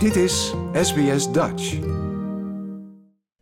[0.00, 1.74] Dit is SBS Dutch.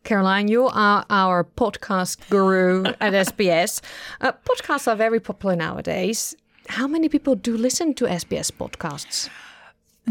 [0.02, 3.80] Caroline, you are our podcast guru at SBS.
[4.20, 6.34] Uh, podcasts are very popular nowadays.
[6.66, 9.28] How many people do listen to SBS podcasts?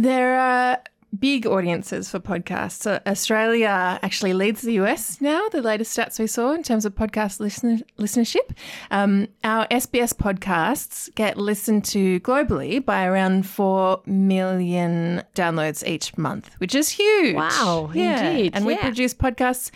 [0.02, 0.78] There are
[1.18, 2.82] big audiences for podcasts.
[2.82, 6.94] So Australia actually leads the US now, the latest stats we saw in terms of
[6.96, 8.52] podcast listen- listenership.
[8.92, 16.52] Um, our SBS podcasts get listened to globally by around 4 million downloads each month,
[16.58, 17.36] which is huge.
[17.36, 19.72] Wow, indeed, And we produce podcasts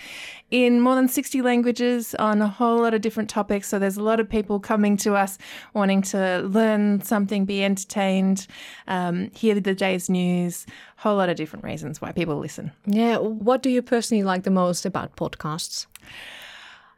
[0.51, 3.69] in more than 60 languages on a whole lot of different topics.
[3.69, 5.37] So there's a lot of people coming to us
[5.73, 8.47] wanting to learn something, be entertained,
[8.87, 10.65] um, hear the day's news,
[10.97, 12.71] a whole lot of different reasons why people listen.
[12.85, 15.87] Yeah, what do you personally like the most about podcasts?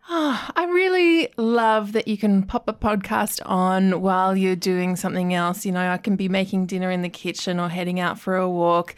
[0.10, 5.34] Oh, I really love that you can pop a podcast on while you're doing something
[5.34, 5.66] else.
[5.66, 8.50] You know, I can be making dinner in the kitchen or heading out for a
[8.50, 8.96] walk,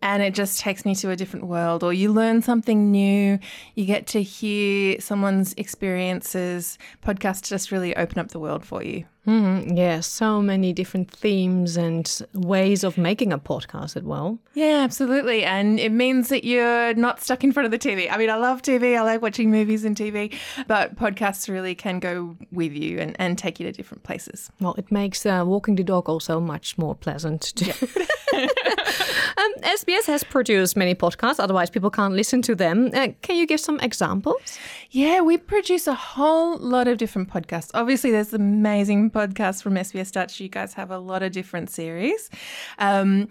[0.00, 1.82] and it just takes me to a different world.
[1.82, 3.38] Or you learn something new,
[3.74, 6.78] you get to hear someone's experiences.
[7.04, 9.04] Podcasts just really open up the world for you.
[9.26, 14.40] Mm, yeah, so many different themes and ways of making a podcast as well.
[14.54, 15.44] Yeah, absolutely.
[15.44, 18.10] And it means that you're not stuck in front of the TV.
[18.10, 20.34] I mean, I love TV, I like watching movies and TV,
[20.66, 24.50] but podcasts really can go with you and, and take you to different places.
[24.60, 27.42] Well, it makes uh, walking the dog also much more pleasant.
[27.42, 27.70] To
[28.32, 32.90] um, SBS has produced many podcasts, otherwise, people can't listen to them.
[32.92, 34.58] Uh, can you give some examples?
[34.90, 37.70] Yeah, we produce a whole lot of different podcasts.
[37.72, 40.40] Obviously, there's amazing podcasts from SBS Dutch.
[40.40, 42.30] You guys have a lot of different series.
[42.78, 43.28] Um,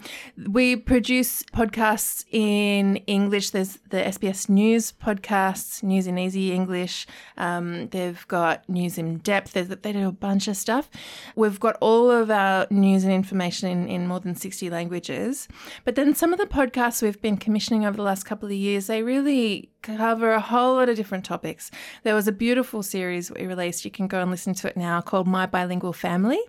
[0.48, 3.50] we produce podcasts in English.
[3.50, 7.06] There's the SBS News podcasts, News in Easy English.
[7.36, 9.52] Um, they've got News in Depth.
[9.52, 10.88] There's, they do a bunch of stuff.
[11.34, 15.48] We've got all of our news and information in, in more than 60 languages.
[15.84, 18.86] But then some of the podcasts we've been commissioning over the last couple of years,
[18.86, 21.70] they really cover a whole lot of different topics.
[22.04, 23.84] There was a beautiful series we released.
[23.84, 26.40] You can go and listen to it now called My Bilingual Family.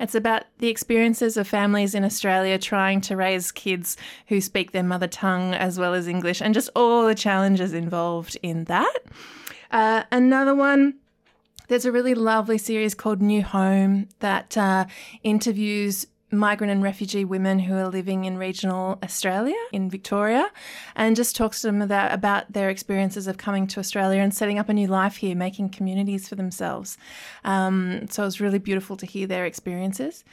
[0.00, 3.96] It's about the experiences of families in Australia trying to raise kids
[4.28, 8.36] who speak their mother tongue as well as English and just all the challenges involved
[8.42, 8.98] in that.
[9.70, 10.94] Uh, another one
[11.68, 14.86] there's a really lovely series called New Home that uh,
[15.22, 20.50] interviews migrant and refugee women who are living in regional Australia in Victoria
[20.94, 24.58] and just talks to them about, about their experiences of coming to Australia and setting
[24.58, 26.98] up a new life here, making communities for themselves.
[27.44, 30.24] Um, so it was really beautiful to hear their experiences.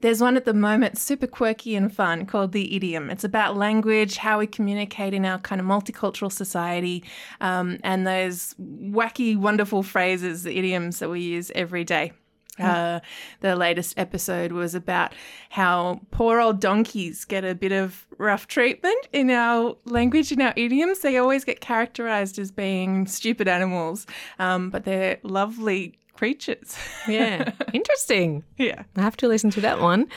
[0.00, 3.10] There's one at the moment, super quirky and fun, called The Idiom.
[3.10, 7.02] It's about language, how we communicate in our kind of multicultural society,
[7.40, 12.12] um, and those wacky, wonderful phrases, the idioms that we use every day.
[12.58, 13.00] Uh,
[13.40, 15.14] the latest episode was about
[15.50, 20.52] how poor old donkeys get a bit of rough treatment in our language, in our
[20.56, 21.00] idioms.
[21.00, 24.06] They always get characterized as being stupid animals,
[24.38, 26.76] um, but they're lovely creatures.
[27.06, 28.42] Yeah, interesting.
[28.56, 28.82] yeah.
[28.96, 30.08] I have to listen to that one.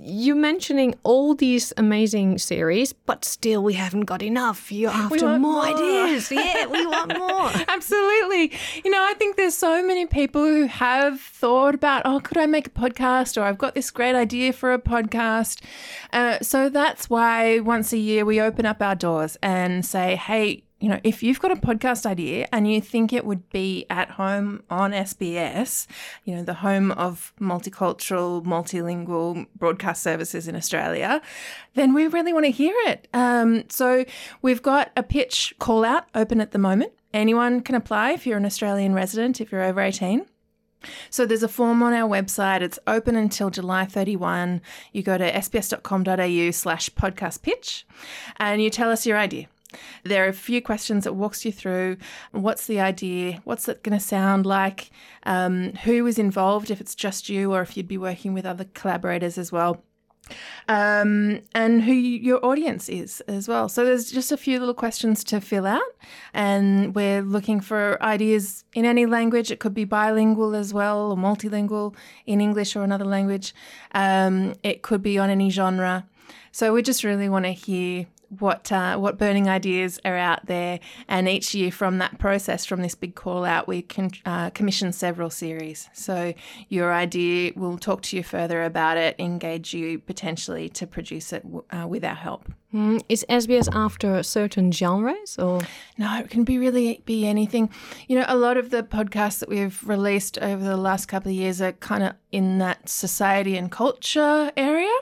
[0.00, 4.70] You mentioning all these amazing series, but still we haven't got enough.
[4.70, 5.64] You're after more, more.
[5.64, 6.30] ideas.
[6.30, 7.50] Yeah, we want more.
[7.68, 8.52] Absolutely.
[8.84, 12.46] You know, I think there's so many people who have thought about, oh, could I
[12.46, 13.36] make a podcast?
[13.36, 15.62] Or I've got this great idea for a podcast.
[16.12, 20.62] Uh, so that's why once a year we open up our doors and say, hey,
[20.80, 24.10] you know, if you've got a podcast idea and you think it would be at
[24.10, 25.88] home on SBS,
[26.24, 31.20] you know, the home of multicultural, multilingual broadcast services in Australia,
[31.74, 33.08] then we really want to hear it.
[33.12, 34.04] Um, so
[34.40, 36.92] we've got a pitch call out open at the moment.
[37.12, 40.26] Anyone can apply if you're an Australian resident, if you're over 18.
[41.10, 42.60] So there's a form on our website.
[42.60, 44.60] It's open until July 31.
[44.92, 47.84] You go to sbs.com.au slash podcast pitch
[48.36, 49.48] and you tell us your idea.
[50.04, 51.98] There are a few questions that walks you through
[52.32, 54.90] what's the idea, what's it going to sound like,
[55.24, 58.64] um, who is involved if it's just you or if you'd be working with other
[58.74, 59.82] collaborators as well
[60.68, 63.68] um, and who your audience is as well.
[63.68, 65.82] So there's just a few little questions to fill out,
[66.34, 69.50] and we're looking for ideas in any language.
[69.50, 71.94] It could be bilingual as well, or multilingual
[72.26, 73.54] in English or another language.
[73.92, 76.06] Um, it could be on any genre.
[76.52, 80.80] So we just really want to hear what uh, what burning ideas are out there,
[81.08, 84.92] and each year from that process, from this big call out, we can uh, commission
[84.92, 85.88] several series.
[85.92, 86.34] So
[86.68, 91.44] your idea, we'll talk to you further about it, engage you potentially to produce it
[91.70, 92.52] uh, with our help.
[92.72, 95.62] Mm, is SBS after certain genres or?
[95.96, 97.70] No, it can be really be anything.
[98.08, 101.36] You know, a lot of the podcasts that we've released over the last couple of
[101.36, 104.94] years are kind of in that society and culture area.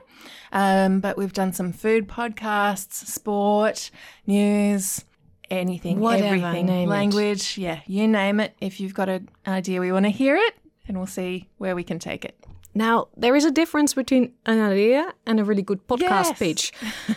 [0.52, 3.90] Um, but we've done some food podcasts, sport,
[4.26, 5.04] news,
[5.50, 6.92] anything, Whatever, everything, name it.
[6.92, 7.58] language.
[7.58, 8.54] Yeah, you name it.
[8.60, 10.54] If you've got an idea, we want to hear it,
[10.88, 12.36] and we'll see where we can take it.
[12.74, 16.38] Now, there is a difference between an idea and a really good podcast Yes.
[16.38, 16.72] pitch.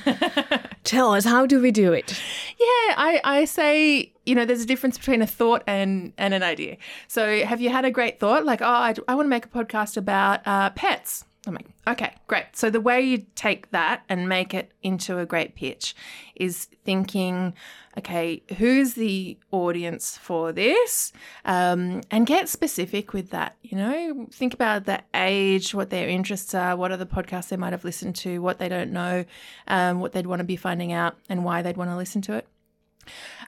[0.86, 2.12] Tell us, how do we do it?
[2.58, 6.44] Yeah, I, I say, you know, there's a difference between a thought and, and an
[6.44, 6.78] idea.
[7.10, 8.46] So, have you had a great thought?
[8.46, 11.26] Like, oh, I, I want to make a podcast about uh, pets.
[11.58, 12.46] I'm okay, great.
[12.54, 15.96] So, the way you take that and make it into a great pitch
[16.36, 17.54] is thinking,
[17.98, 21.12] okay, who's the audience for this?
[21.46, 23.56] Um, and get specific with that.
[23.62, 27.74] You know, think about the age, what their interests are, what other podcasts they might
[27.74, 29.26] have listened to, what they don't know,
[29.68, 32.34] um, what they'd want to be finding out, and why they'd want to listen to
[32.34, 32.48] it.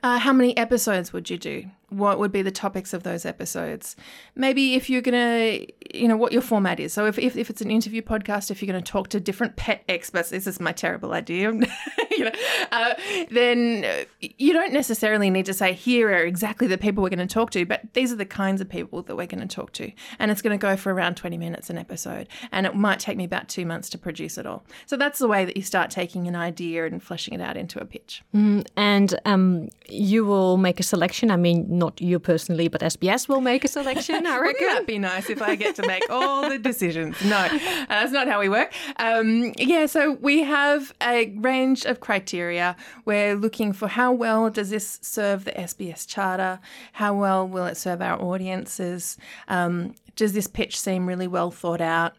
[0.03, 1.65] Uh, how many episodes would you do?
[1.92, 3.96] What would be the topics of those episodes?
[4.36, 6.94] Maybe if you're going to, you know, what your format is.
[6.94, 9.58] So if, if, if it's an interview podcast, if you're going to talk to different
[9.58, 11.52] pet experts, this is my terrible idea,
[12.12, 12.32] you know,
[12.72, 12.94] uh,
[13.30, 17.20] then uh, you don't necessarily need to say, here are exactly the people we're going
[17.20, 19.74] to talk to, but these are the kinds of people that we're going to talk
[19.74, 19.92] to.
[20.18, 22.28] And it's going to go for around 20 minutes an episode.
[22.52, 24.64] And it might take me about two months to produce it all.
[24.86, 27.82] So that's the way that you start taking an idea and fleshing it out into
[27.82, 28.24] a pitch.
[28.78, 31.32] And um, you will make a selection.
[31.32, 34.68] I mean, not you personally, but SBS will make a selection, I reckon.
[34.68, 37.16] that'd be nice if I get to make all the decisions?
[37.25, 38.72] No, uh, that's not how we work.
[38.98, 42.75] Um, yeah, so we have a range of criteria.
[43.06, 46.60] We're looking for how well does this serve the SBS Charter?
[46.94, 49.18] How well will it serve our audiences?
[49.48, 52.13] Um, does this pitch seem really well thought out?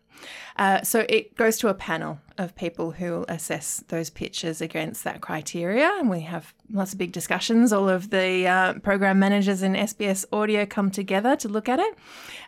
[0.57, 5.21] Uh, so it goes to a panel of people who assess those pitches against that
[5.21, 7.73] criteria, and we have lots of big discussions.
[7.73, 11.99] All of the uh, program managers in SBS Audio come together to look at it.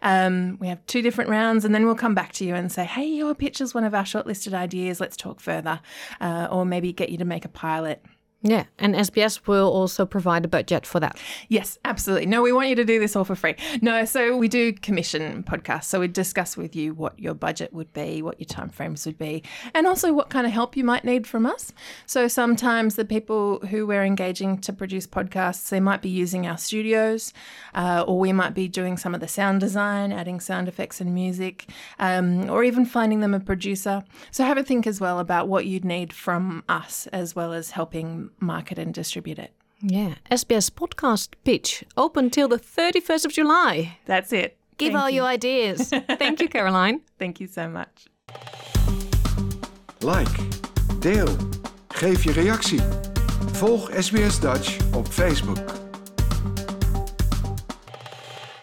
[0.03, 2.85] Um, we have two different rounds, and then we'll come back to you and say,
[2.85, 5.01] "Hey, your pitch is one of our shortlisted ideas.
[5.01, 5.81] Let's talk further,"
[6.21, 8.05] uh, or maybe get you to make a pilot.
[8.47, 11.19] Yeah, and SBS will also provide a budget for that.
[11.49, 12.27] Yes, absolutely.
[12.27, 13.57] No, we want you to do this all for free.
[13.81, 15.85] No, so we do commission podcasts.
[15.85, 19.43] So we discuss with you what your budget would be, what your timeframes would be,
[19.73, 21.73] and also what kind of help you might need from us.
[22.05, 26.59] So sometimes the people who we're engaging to produce podcasts, they might be using our
[26.59, 27.33] studios,
[27.75, 31.15] uh, or we might be doing some of the sound design, adding sound effects and
[31.15, 31.67] music,
[31.99, 34.05] um, or even finding them a producer.
[34.31, 37.71] So have a think as well about what you'd need from us, as well as
[37.71, 39.51] helping market and distribute it.
[39.81, 43.99] Yeah, SBS podcast pitch open till the 31st of July.
[44.07, 44.57] That's it.
[44.79, 45.17] Give Thank all you.
[45.17, 45.89] your ideas.
[46.19, 47.01] Thank you, Caroline.
[47.19, 48.07] Thank you so much.
[50.01, 50.37] Like,
[51.01, 51.29] deel,
[51.89, 52.81] geef je reactie.
[53.53, 55.84] Volg SBS Dutch op Facebook.